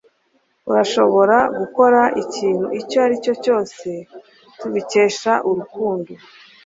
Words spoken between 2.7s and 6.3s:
icyo aricyo cyose tubikesha Urukundo